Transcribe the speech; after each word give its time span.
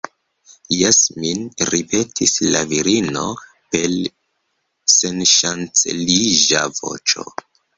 Jes, 0.75 0.97
min, 1.23 1.43
ripetis 1.71 2.33
la 2.55 2.63
virino 2.71 3.27
per 3.75 3.95
senŝanceliĝa 4.95 6.65
voĉo. 6.81 7.29